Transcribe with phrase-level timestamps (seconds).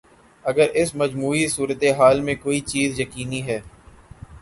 [0.45, 3.59] اگر اس مجموعی صورت حال میں کوئی چیز یقینی ہے۔